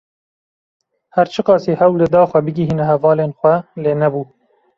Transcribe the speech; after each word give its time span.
Her 1.15 1.27
çi 1.33 1.41
qasî 1.47 1.71
hewl 1.79 1.95
dida 2.01 2.23
xwe 2.29 2.39
bigihîne 2.45 2.85
hevalên 2.91 3.31
xwe 3.39 3.55
lê 3.83 3.93
nebû. 4.01 4.23